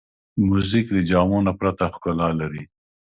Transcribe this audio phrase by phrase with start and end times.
[0.47, 2.63] موزیک د جامو نه پرته ښکلا لري.